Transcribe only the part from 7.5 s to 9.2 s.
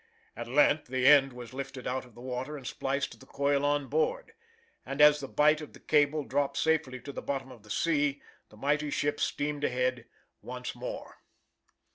of the sea, the mighty ship